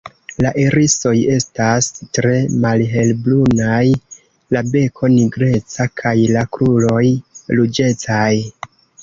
[0.43, 2.31] La irisoj estas tre
[2.63, 3.83] malhelbrunaj,
[4.57, 7.05] la beko nigreca kaj la kruroj
[7.61, 8.33] ruĝecaj.